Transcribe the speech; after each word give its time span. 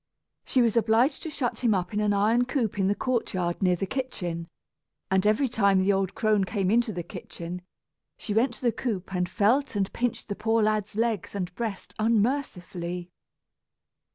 She 0.43 0.63
was 0.63 0.75
obliged 0.75 1.21
to 1.21 1.29
shut 1.29 1.59
him 1.63 1.75
up 1.75 1.93
in 1.93 1.99
an 1.99 2.11
iron 2.11 2.45
coop 2.45 2.79
in 2.79 2.87
the 2.87 2.95
courtyard 2.95 3.61
near 3.61 3.75
the 3.75 3.85
kitchen; 3.85 4.47
and 5.11 5.27
every 5.27 5.47
time 5.47 5.77
the 5.79 5.93
old 5.93 6.15
crone 6.15 6.43
came 6.43 6.71
into 6.71 6.91
the 6.91 7.03
kitchen, 7.03 7.61
she 8.17 8.33
went 8.33 8.55
to 8.55 8.61
the 8.63 8.71
coop 8.71 9.13
and 9.13 9.29
felt 9.29 9.75
and 9.75 9.93
pinched 9.93 10.27
the 10.27 10.35
poor 10.35 10.63
lad's 10.63 10.95
legs 10.95 11.35
and 11.35 11.53
breast 11.53 11.93
unmercifully. 11.99 13.11